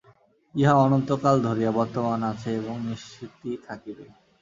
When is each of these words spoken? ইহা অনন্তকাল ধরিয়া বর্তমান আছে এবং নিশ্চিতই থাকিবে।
ইহা 0.55 0.73
অনন্তকাল 0.77 1.35
ধরিয়া 1.47 1.71
বর্তমান 1.79 2.19
আছে 2.31 2.49
এবং 2.59 2.75
নিশ্চিতই 2.87 3.55
থাকিবে। 3.67 4.05